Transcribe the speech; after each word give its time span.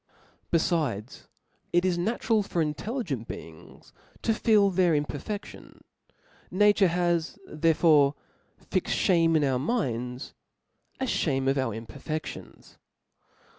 Befldcs, 0.51 1.27
it 1.71 1.85
is 1.85 1.95
natural 1.95 2.41
for 2.41 2.59
intelligent 2.59 3.27
beings 3.27 3.93
to 4.23 4.33
feel 4.33 4.71
their 4.71 4.93
ithperfediDns. 4.95 5.81
Nature 6.49 6.87
has 6.87 7.37
therefore 7.45 8.15
fixed 8.71 8.95
Ihame 8.97 9.35
in 9.37 9.43
our 9.43 9.59
minds, 9.59 10.33
a 10.99 11.05
(hame 11.05 11.47
of 11.47 11.59
our 11.59 11.75
imperfedlions. 11.75 12.77